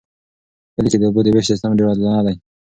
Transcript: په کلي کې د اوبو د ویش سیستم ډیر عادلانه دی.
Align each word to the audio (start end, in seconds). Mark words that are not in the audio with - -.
په 0.73 0.75
کلي 0.77 0.89
کې 0.91 0.97
د 0.99 1.03
اوبو 1.07 1.21
د 1.23 1.27
ویش 1.33 1.45
سیستم 1.51 1.71
ډیر 1.77 1.87
عادلانه 1.91 2.21
دی. 2.27 2.35